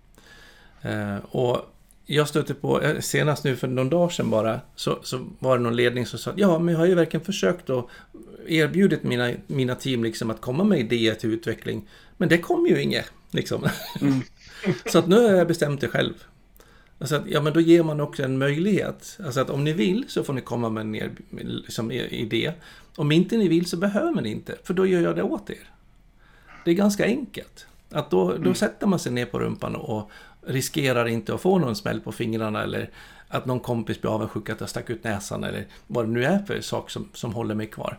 [0.83, 1.73] Eh, och
[2.07, 5.65] jag stötte på, eh, senast nu för någon dag sedan bara, så, så var det
[5.65, 7.91] någon ledning som sa ja, men jag har ju verkligen försökt och
[8.47, 11.89] erbjudit mina, mina team liksom att komma med idéer till utveckling.
[12.17, 13.69] Men det kom ju inget, liksom.
[14.01, 14.23] Mm.
[14.87, 16.15] så att nu har jag bestämt det själv.
[16.99, 19.19] Alltså att, ja, men då ger man också en möjlighet.
[19.25, 22.53] Alltså att om ni vill så får ni komma med en er, liksom, er idé.
[22.97, 25.71] Om inte ni vill så behöver ni inte, för då gör jag det åt er.
[26.65, 27.67] Det är ganska enkelt.
[27.91, 28.55] Att då, då mm.
[28.55, 30.11] sätter man sig ner på rumpan och
[30.47, 32.91] riskerar inte att få någon smäll på fingrarna eller
[33.29, 36.39] att någon kompis blir avundsjuk att jag stack ut näsan eller vad det nu är
[36.39, 37.99] för sak som, som håller mig kvar.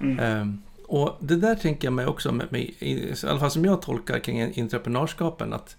[0.00, 0.40] Mm.
[0.40, 3.82] Um, och det där tänker jag mig också, med, med, i alla fall som jag
[3.82, 5.76] tolkar kring entreprenörskapen, att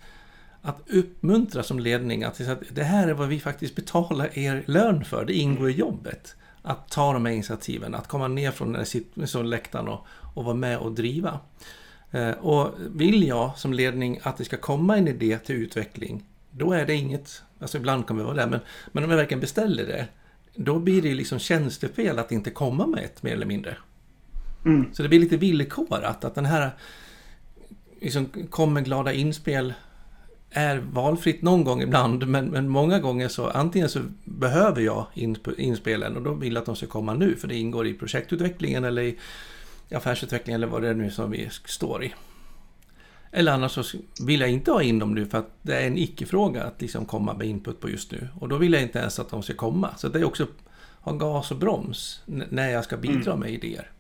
[0.62, 5.26] att uppmuntra som ledning att det här är vad vi faktiskt betalar er lön för.
[5.26, 6.36] Det ingår i jobbet.
[6.62, 10.92] Att ta de här initiativen, att komma ner från läktaren och, och vara med och
[10.92, 11.40] driva.
[12.12, 16.74] Eh, och vill jag som ledning att det ska komma en idé till utveckling, då
[16.74, 18.60] är det inget, alltså ibland kommer det vara det, men,
[18.92, 20.08] men om jag verkligen beställer det,
[20.56, 23.78] då blir det liksom tjänstefel att inte komma med ett mer eller mindre.
[24.66, 24.94] Mm.
[24.94, 26.72] Så det blir lite villkorat att den här
[28.02, 29.74] liksom, kommer glada inspel
[30.52, 35.06] är valfritt någon gång ibland, men, men många gånger så antingen så behöver jag
[35.58, 38.84] inspelen och då vill jag att de ska komma nu, för det ingår i projektutvecklingen
[38.84, 39.18] eller i
[39.96, 42.14] affärsutvecklingen eller vad det är nu som vi står i.
[43.32, 43.84] Eller annars så
[44.26, 47.06] vill jag inte ha in dem nu för att det är en icke-fråga att liksom
[47.06, 48.28] komma med input på just nu.
[48.40, 49.90] Och då vill jag inte ens att de ska komma.
[49.98, 50.48] Så det är också
[51.00, 53.40] ha gas och broms när jag ska bidra mm.
[53.40, 53.92] med idéer.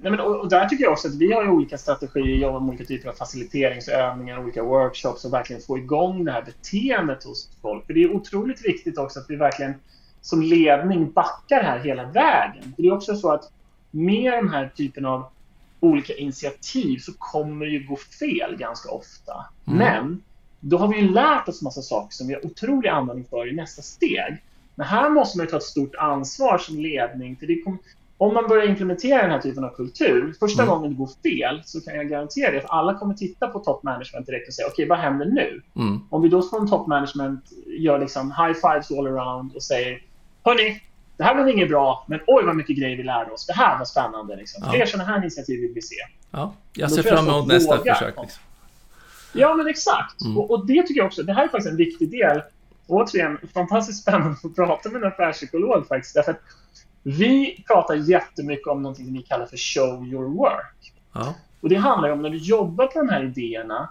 [0.00, 2.68] Nej, men, och, och, där tycker jag också att vi har olika strategier, jobbar med
[2.68, 7.86] olika typer av faciliteringsövningar, olika workshops och verkligen få igång det här beteendet hos folk.
[7.86, 9.74] För det är otroligt viktigt också att vi verkligen
[10.20, 12.72] som ledning backar här hela vägen.
[12.76, 13.52] För det är också så att
[13.90, 15.26] med den här typen av
[15.80, 19.44] olika initiativ så kommer det ju gå fel ganska ofta.
[19.66, 19.78] Mm.
[19.78, 20.22] Men
[20.60, 23.54] då har vi ju lärt oss massa saker som vi har otrolig användning för i
[23.54, 24.42] nästa steg.
[24.74, 27.36] Men här måste man ju ta ett stort ansvar som ledning.
[27.36, 27.78] För det kom,
[28.18, 30.74] om man börjar implementera den här typen av kultur, första mm.
[30.74, 33.82] gången det går fel så kan jag garantera det, för alla kommer titta på top
[33.82, 35.62] management direkt och säga okej, okay, vad händer nu?
[35.76, 36.00] Mm.
[36.10, 40.02] Om vi då från top management gör liksom high fives all around och säger
[40.44, 40.82] hörni,
[41.16, 43.46] det här blev inget bra, men oj vad mycket grejer vi lärde oss.
[43.46, 44.36] Det här var spännande.
[44.36, 44.62] Liksom.
[44.66, 44.72] Ja.
[44.72, 45.96] Fler sådana här initiativ vill vi se.
[46.30, 48.14] Ja, jag ser fram emot nästa försök.
[48.20, 48.42] Liksom.
[49.32, 50.20] Ja, men exakt.
[50.24, 50.38] Mm.
[50.38, 52.42] Och, och, det tycker jag också, det här är faktiskt en viktig del.
[52.86, 56.14] Återigen, fantastiskt spännande att få prata med en affärspsykolog faktiskt.
[56.14, 56.40] Därför att
[57.02, 60.92] vi pratar jättemycket om något vi kallar för show your work.
[61.12, 61.34] Ja.
[61.60, 63.88] Och det handlar om när du jobbar på de här idéerna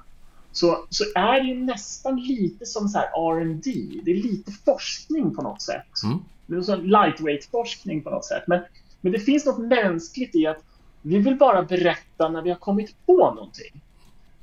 [0.52, 4.02] så, så är det ju nästan lite som så här R&D.
[4.04, 6.04] Det är lite forskning på något sätt.
[6.04, 6.20] Mm.
[6.46, 8.43] Det är en lightweight-forskning på något sätt.
[8.48, 8.62] Men,
[9.02, 10.63] men det finns något mänskligt i att
[11.02, 13.82] vi vill bara berätta när vi har kommit på någonting.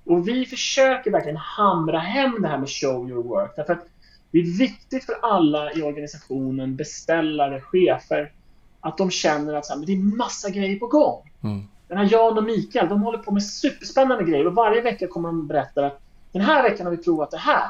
[0.04, 3.52] Och vi försöker verkligen hamra hem det här med show your work.
[3.56, 3.86] Därför att
[4.30, 8.32] det är viktigt för alla i organisationen, beställare, chefer,
[8.84, 11.32] att de känner att så här, men det är massa grejer på gång.
[11.42, 11.62] Mm.
[11.88, 15.28] Den här Jan och Mikael, de håller på med superspännande grejer och varje vecka kommer
[15.28, 16.00] de berätta att
[16.32, 17.68] den här veckan har vi provat det här.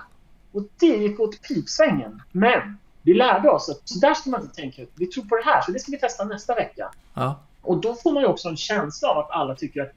[0.53, 2.22] Och det gick åt pipsvängen.
[2.33, 4.83] Men vi lärde oss att så där ska man inte tänka.
[4.94, 6.90] Vi tror på det här, så det ska vi testa nästa vecka.
[7.14, 7.40] Ja.
[7.62, 9.92] Och då får man ju också en känsla av att alla tycker att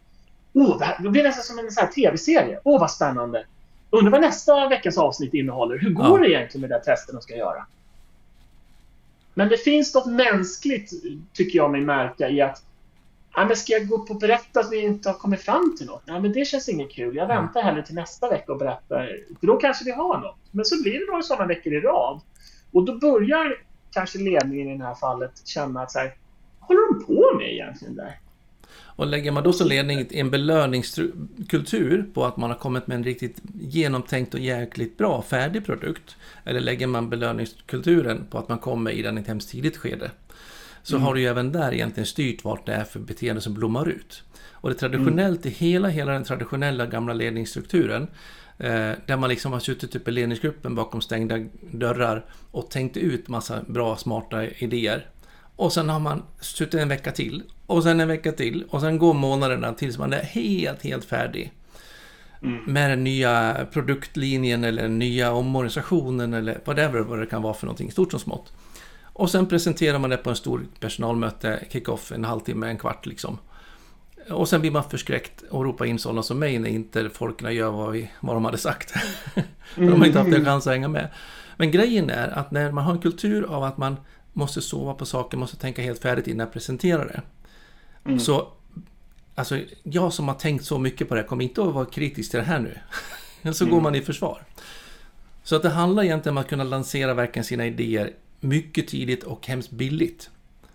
[0.54, 2.60] oh, det, här, det blir nästan som en tv-serie.
[2.64, 3.46] Åh, oh, vad spännande.
[3.90, 5.78] Undrar vad nästa veckas avsnitt innehåller.
[5.78, 6.28] Hur går ja.
[6.28, 7.66] det egentligen med den testen de ska göra?
[9.38, 10.92] Men det finns något mänskligt,
[11.34, 12.64] tycker jag mig märka, i att
[13.36, 15.88] Ja, men ska jag gå upp och berätta att vi inte har kommit fram till
[15.88, 16.04] något?
[16.06, 17.16] Ja, men det känns inget kul.
[17.16, 19.20] Jag väntar hellre till nästa vecka och berättar.
[19.40, 20.40] För då kanske vi har något.
[20.52, 22.22] Men så blir det några sådana veckor i rad.
[22.72, 23.56] Och då börjar
[23.92, 26.14] kanske ledningen i det här fallet känna att så här,
[26.60, 28.20] håller de på med egentligen där?
[28.74, 33.04] Och lägger man då som ledning en belöningskultur på att man har kommit med en
[33.04, 36.16] riktigt genomtänkt och jäkligt bra färdig produkt.
[36.44, 40.12] Eller lägger man belöningskulturen på att man kommer i den i ett hemskt tidigt skede.
[40.84, 41.06] Så mm.
[41.06, 44.24] har du ju även där egentligen styrt vart det är för beteende som blommar ut.
[44.52, 45.54] Och det traditionellt mm.
[45.54, 48.08] i hela, hela den traditionella gamla ledningsstrukturen
[48.60, 53.28] Eh, där man liksom har suttit typ i ledningsgruppen bakom stängda dörrar och tänkt ut
[53.28, 55.06] massa bra, smarta idéer.
[55.58, 58.98] Och sen har man suttit en vecka till och sen en vecka till och sen
[58.98, 61.54] går månaderna tills man är helt, helt färdig.
[62.42, 62.64] Mm.
[62.64, 67.66] Med den nya produktlinjen eller den nya omorganisationen eller whatever vad det kan vara för
[67.66, 68.54] någonting, stort som smått.
[69.04, 73.38] Och sen presenterar man det på en stor personalmöte, kick-off, en halvtimme, en kvart liksom.
[74.30, 77.72] Och sen blir man förskräckt och ropar in sådana som mig när inte folkerna gör
[77.72, 78.94] vad, vi, vad de hade sagt.
[79.76, 81.10] de har inte haft en chans att hänga med.
[81.58, 83.98] Men grejen är att när man har en kultur av att man
[84.38, 87.22] måste sova på saker, måste tänka helt färdigt innan jag presenterar det.
[88.06, 88.20] Mm.
[88.20, 88.48] Så
[89.36, 92.40] alltså, jag som har tänkt så mycket på det kommer inte att vara kritisk till
[92.40, 92.78] det här nu.
[93.54, 93.76] så mm.
[93.76, 94.44] går man i försvar.
[95.44, 99.48] Så att det handlar egentligen om att kunna lansera verkligen sina idéer mycket tidigt och
[99.48, 100.30] hemskt billigt.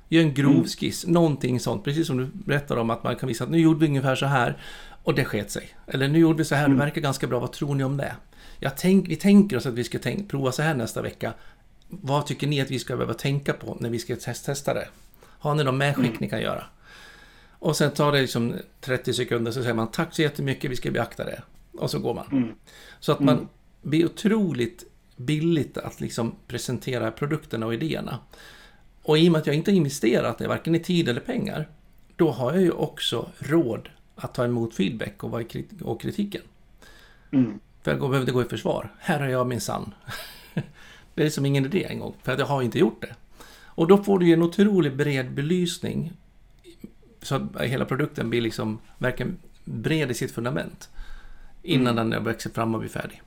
[0.08, 0.66] Gör en grov mm.
[0.66, 1.84] skiss, någonting sånt.
[1.84, 4.26] Precis som du berättade om att man kan visa att nu gjorde vi ungefär så
[4.26, 4.58] här
[5.02, 5.68] och det sket sig.
[5.86, 6.78] Eller nu gjorde vi så här, det mm.
[6.78, 8.16] verkar ganska bra, vad tror ni om det?
[8.58, 11.32] Jag tänk, vi tänker oss att vi ska tänk, prova så här nästa vecka.
[12.00, 14.88] Vad tycker ni att vi ska behöva tänka på när vi ska test, testa det?
[15.24, 16.16] Har ni någon medskick mm.
[16.20, 16.64] ni kan göra?
[17.58, 20.90] Och sen tar det liksom 30 sekunder så säger man tack så jättemycket, vi ska
[20.90, 21.42] beakta det.
[21.72, 22.26] Och så går man.
[22.32, 22.54] Mm.
[23.00, 23.48] Så att man mm.
[23.82, 24.84] blir otroligt
[25.16, 28.18] billigt att liksom presentera produkterna och idéerna.
[29.02, 31.68] Och i och med att jag inte har investerat det, varken i tid eller pengar,
[32.16, 35.42] då har jag ju också råd att ta emot feedback och,
[35.82, 36.42] och kritiken.
[37.30, 37.60] Mm.
[37.82, 38.94] För jag behövde gå i försvar.
[38.98, 39.94] Här har jag min sann.
[41.14, 43.14] Det är liksom ingen idé en gång, för att jag har inte gjort det.
[43.64, 46.12] Och då får du ju en otroligt bred belysning.
[47.22, 50.88] Så att hela produkten blir liksom verkligen bred i sitt fundament.
[51.62, 52.10] Innan mm.
[52.10, 53.22] den växer fram och blir färdig.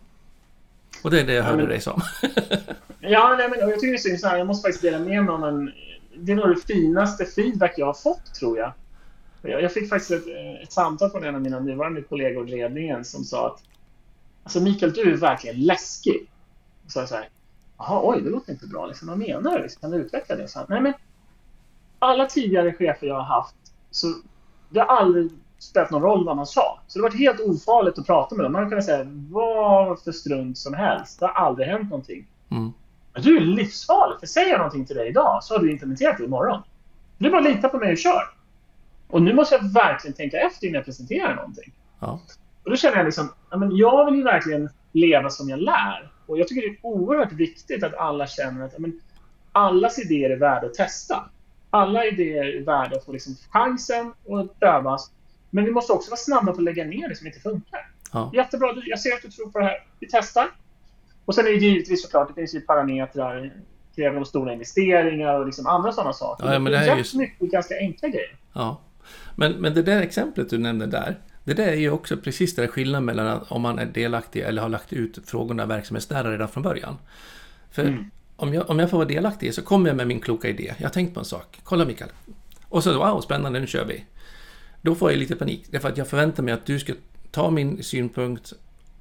[1.03, 2.01] Och det är det jag hörde ja, men, dig som.
[2.99, 5.33] ja, nej, men, jag tycker det är så här, jag måste faktiskt dela med mig
[5.33, 5.71] om en...
[6.17, 8.73] Det är nog det finaste feedback jag har fått, tror jag.
[9.41, 10.27] Jag, jag fick faktiskt ett,
[10.63, 13.61] ett samtal från en av mina nuvarande kollegor i ledningen som sa att
[14.45, 16.27] Alltså Mikael, du är verkligen läskig.
[16.87, 17.29] Så så här,
[17.77, 18.85] Jaha, oj, det låter inte bra.
[18.85, 19.67] Liksom, vad menar du?
[19.81, 20.47] Kan du utveckla det?
[20.47, 20.93] Så här, Nej, men
[21.99, 23.55] alla tidigare chefer jag har haft,
[23.91, 24.07] så
[24.69, 26.79] det har aldrig spelat någon roll vad man sa.
[26.87, 28.51] Så det har varit helt ofarligt att prata med dem.
[28.51, 31.19] Man kunnat säga vad för strunt som helst.
[31.19, 32.27] Det har aldrig hänt någonting.
[32.51, 32.73] Mm.
[33.13, 34.19] Men du är livsfarlig.
[34.19, 36.61] För säger jag någonting till dig idag så har du implementerat det imorgon.
[37.17, 38.23] Du bara lita på mig och kör.
[39.07, 41.73] Och nu måste jag verkligen tänka efter innan jag presenterar någonting.
[41.99, 42.19] Ja.
[42.63, 46.11] Och då känner jag liksom, ja, men jag vill ju verkligen leva som jag lär.
[46.25, 49.01] Och jag tycker det är oerhört viktigt att alla känner att men,
[49.51, 51.29] allas idéer är värda att testa.
[51.69, 55.11] Alla idéer är värda att få liksom chansen att prövas.
[55.49, 57.91] Men vi måste också vara snabba på att lägga ner det som inte funkar.
[58.13, 58.31] Ja.
[58.33, 59.83] Jättebra, jag ser att du tror på det här.
[59.99, 60.47] Vi testar.
[61.25, 63.53] Och sen är det givetvis såklart, det finns ju parametrar,
[63.95, 66.53] kräver stora investeringar och liksom andra sådana saker.
[66.53, 67.13] Ja, men det, här är just...
[67.13, 68.35] mycket ganska enkla grejer.
[68.53, 68.81] Ja.
[69.35, 72.67] Men, men det där exemplet du nämnde där, det där är ju också precis den
[72.67, 76.97] skillnaden mellan om man är delaktig eller har lagt ut frågorna verksamhetsnära redan från början.
[77.71, 78.11] För mm.
[78.35, 80.73] om, jag, om jag får vara delaktig så kommer jag med min kloka idé.
[80.77, 81.59] Jag har tänkt på en sak.
[81.63, 82.09] Kolla Mikael.
[82.69, 84.05] Och så, wow, spännande, nu kör vi.
[84.81, 85.65] Då får jag lite panik.
[85.71, 86.93] Därför att jag förväntar mig att du ska
[87.31, 88.53] ta min synpunkt,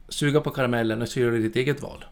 [0.09, 2.05] suga på karamellen och så gör du ditt eget val.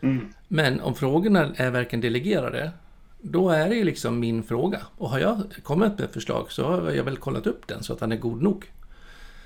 [0.00, 0.32] Mm.
[0.48, 2.70] Men om frågorna är verkligen delegerade,
[3.18, 4.80] då är det ju liksom min fråga.
[4.96, 7.92] Och har jag kommit med ett förslag så har jag väl kollat upp den så
[7.92, 8.66] att den är god nog.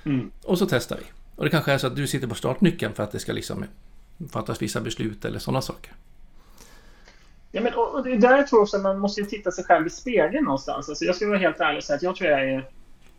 [0.05, 0.31] Mm.
[0.43, 1.03] Och så testar vi.
[1.35, 3.65] Och det kanske är så att du sitter på startnyckeln för att det ska liksom
[4.29, 5.93] fattas vissa beslut eller sådana saker.
[7.51, 9.87] Ja, men, och, det är där jag tror också att man måste titta sig själv
[9.87, 10.89] i spegeln någonstans.
[10.89, 12.69] Alltså, jag ska vara helt ärlig och säga att jag tror jag är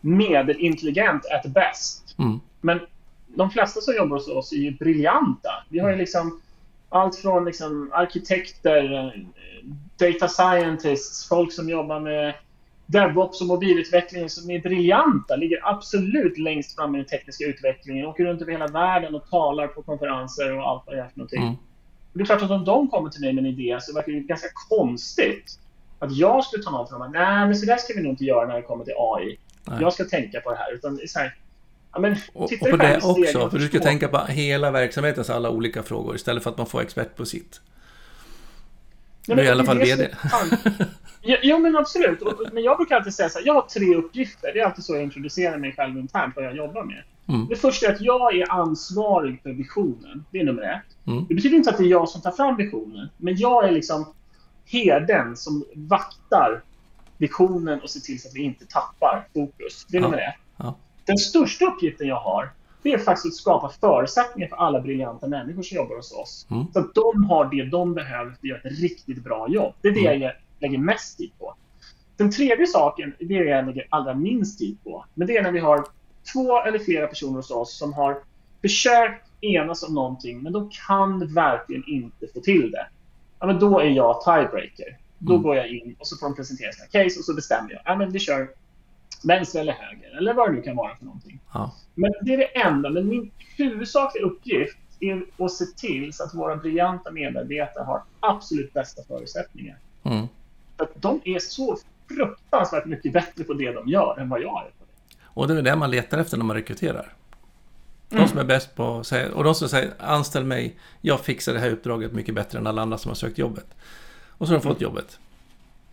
[0.01, 2.15] medelintelligent at best.
[2.19, 2.39] Mm.
[2.61, 2.79] Men
[3.27, 5.49] de flesta som jobbar hos oss är ju briljanta.
[5.69, 6.41] Vi har ju liksom
[6.89, 9.13] allt från liksom arkitekter,
[9.97, 12.33] data scientists, folk som jobbar med
[12.87, 18.25] DevOps och mobilutveckling som är briljanta, ligger absolut längst fram i den tekniska utvecklingen, åker
[18.25, 21.41] runt över hela världen och talar på konferenser och allt vad det är för någonting.
[21.43, 21.55] Mm.
[22.13, 24.19] Det är klart att om de kommer till mig med en idé så verkar det
[24.19, 25.59] ganska konstigt
[25.99, 27.11] att jag skulle ta någon från dem.
[27.11, 29.39] Nej, men så där ska vi nog inte göra när det kommer till AI.
[29.67, 29.77] Nej.
[29.81, 30.73] Jag ska tänka på det här.
[30.73, 31.35] Utan så här,
[31.93, 35.49] ja, men, och, och på det också, för du ska tänka på hela verksamhetens alla
[35.49, 37.61] olika frågor istället för att man får expert på sitt.
[39.35, 40.09] Du är i alla fall VD.
[41.41, 42.19] Ja, men absolut.
[42.53, 44.53] Men jag brukar alltid säga så här, jag har tre uppgifter.
[44.53, 47.03] Det är alltid så jag introducerar mig själv internt, vad jag jobbar med.
[47.29, 47.47] Mm.
[47.47, 50.25] Det första är att jag är ansvarig för visionen.
[50.31, 51.07] Det är nummer ett.
[51.07, 51.25] Mm.
[51.29, 54.13] Det betyder inte att det är jag som tar fram visionen, men jag är liksom
[54.65, 56.61] herden som vaktar
[57.17, 59.85] visionen och ser till så att vi inte tappar fokus.
[59.89, 60.07] Det är ja.
[60.07, 60.35] nummer ett.
[60.57, 60.75] Ja.
[61.05, 62.49] Den största uppgiften jag har,
[62.87, 66.47] det är faktiskt att skapa förutsättningar för alla briljanta människor som jobbar hos oss.
[66.51, 66.65] Mm.
[66.73, 69.73] Så att de har det de behöver för att göra ett riktigt bra jobb.
[69.81, 70.21] Det är det mm.
[70.21, 71.53] jag lägger mest tid på.
[72.17, 75.05] Den tredje saken, det är det jag lägger allra minst tid på.
[75.13, 75.85] Men det är när vi har
[76.33, 78.17] två eller flera personer hos oss som har
[78.61, 82.87] försökt enas om någonting, men de kan verkligen inte få till det.
[83.39, 84.97] Ja, men då är jag tiebreaker.
[85.17, 85.43] Då mm.
[85.43, 87.81] går jag in och så får de presentera sina case och så bestämmer jag.
[87.85, 88.49] Ja, men vi kör
[89.23, 91.26] vänster eller höger eller vad det nu kan vara för någonting.
[91.57, 91.71] Ja.
[91.95, 92.89] Men det är det enda.
[92.89, 98.73] Men min huvudsakliga uppgift är att se till så att våra briljanta medarbetare har absolut
[98.73, 99.77] bästa förutsättningar.
[100.03, 100.27] Mm.
[100.95, 101.77] de är så
[102.07, 105.15] fruktansvärt mycket bättre på det de gör än vad jag är på det.
[105.23, 107.13] Och det är det man letar efter när man rekryterar.
[108.09, 108.27] De Mm.
[108.27, 111.59] som är bäst på att säga, och de som säger anställ mig, jag fixar det
[111.59, 113.65] här uppdraget mycket bättre än alla andra som har sökt jobbet.
[114.27, 115.19] Och så har de fått jobbet.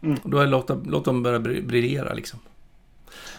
[0.03, 0.19] Mm.
[0.25, 2.41] Och då är det låt, dem- låt dem börja bri- briljera liksom.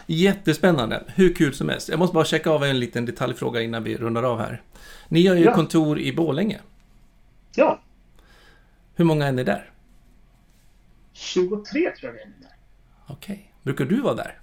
[0.06, 1.88] Jättespännande, hur kul som helst.
[1.88, 4.62] Jag måste bara checka av en liten detaljfråga innan vi rundar av här.
[5.08, 5.54] Ni har ju Ja.
[5.54, 6.60] kontor i Borlänge.
[7.54, 7.80] Ja,
[8.94, 9.70] Hur många är ni där?
[11.12, 12.46] 23 tror jag vi är nu.
[13.06, 13.52] Okej.
[13.62, 14.38] Brukar du vara där?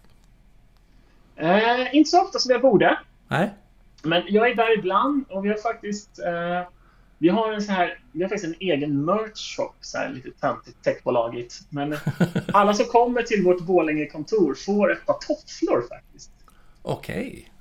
[1.35, 2.99] Eh, inte så ofta som jag borde.
[3.27, 3.53] Nej?
[4.03, 6.67] Men jag är där ibland och vi har faktiskt eh,
[7.23, 10.31] vi har en så här, vi har faktiskt en egen merch shop, så här lite
[10.31, 11.61] töntigt techbolagigt.
[11.69, 11.97] Men
[12.53, 16.31] alla som kommer till vårt Borlänge-kontor får ett par tofflor faktiskt.
[16.81, 17.51] Okej.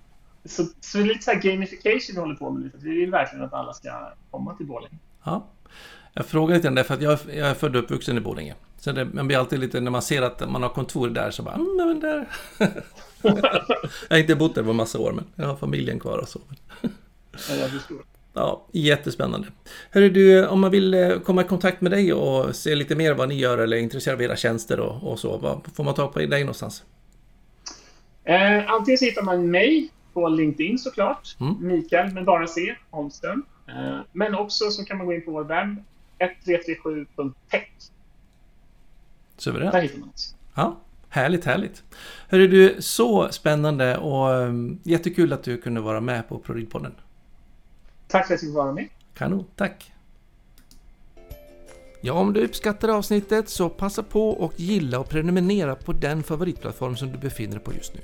[0.45, 2.79] Så, så det är lite så här gamification vi håller på med lite.
[2.81, 4.99] Vi vill verkligen att alla ska komma till Borlänge.
[5.25, 5.47] Ja.
[6.13, 8.55] Jag frågar lite om det för att jag, jag är född och uppvuxen i Borlänge.
[8.79, 11.43] Så det, man blir alltid lite, när man ser att man har kontor där så
[11.43, 12.29] bara, mm, men där.
[14.09, 16.41] jag har inte bott där på massa år, men jag har familjen kvar och så.
[17.49, 18.12] Ja, jag förstår.
[18.35, 19.49] Ja, jättespännande.
[19.91, 23.15] Hörru du, om man vill eh, komma i kontakt med dig och se lite mer
[23.15, 25.95] vad ni gör eller är intresserad av era tjänster och, och så, vad får man
[25.95, 26.85] ta på dig någonstans?
[28.25, 31.37] Eh, antingen så hittar man mig på LinkedIn såklart.
[31.41, 31.57] Mm.
[31.61, 33.45] Mikael med bara C, Holmström.
[33.69, 35.77] Eh, men också så kan man gå in på vår webb,
[36.19, 37.69] 1337.tech.
[39.37, 39.73] Suveränt.
[39.73, 40.37] Där hittar man oss.
[40.55, 40.77] Ja,
[41.09, 41.83] härligt, härligt.
[42.29, 46.93] Hörru du, så spännande och um, jättekul att du kunde vara med på ProRead-podden.
[48.13, 48.89] Tack för att jag fick vara med.
[49.15, 49.93] Kanon, tack!
[52.01, 56.97] Ja, om du uppskattar avsnittet så passa på och gilla och prenumerera på den favoritplattform
[56.97, 58.01] som du befinner dig på just nu.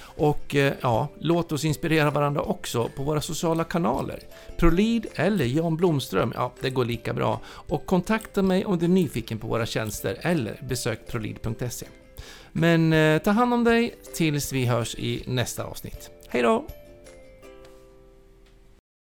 [0.00, 4.18] Och eh, ja, låt oss inspirera varandra också på våra sociala kanaler.
[4.58, 7.40] Prolid eller Jan Blomström, ja det går lika bra.
[7.46, 11.86] Och kontakta mig om du är nyfiken på våra tjänster eller besök prolid.se.
[12.52, 16.10] Men eh, ta hand om dig tills vi hörs i nästa avsnitt.
[16.28, 16.66] Hej då!